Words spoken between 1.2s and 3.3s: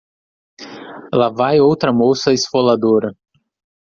vai outra moça esfoladora.